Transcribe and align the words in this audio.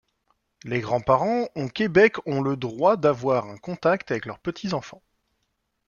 Les 0.63 0.79
grands-parents 0.81 1.49
ont 1.55 1.67
Québec 1.67 2.15
ont 2.25 2.41
le 2.41 2.57
droit 2.57 2.97
d'avoir 2.97 3.45
un 3.49 3.57
contact 3.57 4.09
avec 4.09 4.25
leurs 4.25 4.39
petits-enfants. 4.39 5.03